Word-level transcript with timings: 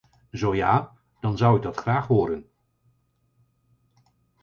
Zo 0.31 0.55
ja, 0.55 0.91
dan 1.19 1.37
zou 1.37 1.57
ik 1.57 1.63
dat 1.63 1.77
graag 1.77 2.07
horen. 2.07 2.47